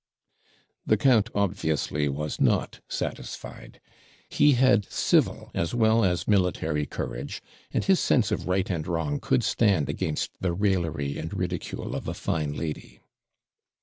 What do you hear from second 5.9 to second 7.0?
as military